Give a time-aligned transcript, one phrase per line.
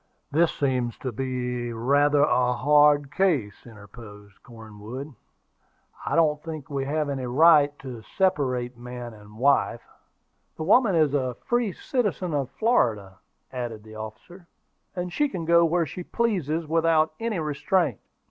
[0.31, 5.13] "This seems to be rather a hard case," interposed Cornwood.
[6.07, 9.83] "I don't think we have any right to separate man and wife."
[10.57, 13.19] "The woman is a free citizen of Florida,"
[13.53, 14.47] added the officer;
[14.95, 17.99] "and she can go where she pleases without any restraint."